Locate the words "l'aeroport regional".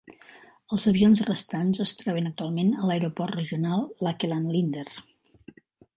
2.93-3.87